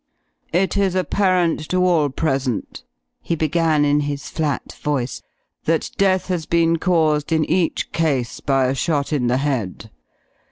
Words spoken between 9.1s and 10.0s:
in the head.